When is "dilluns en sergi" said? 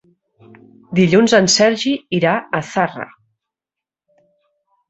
0.99-1.93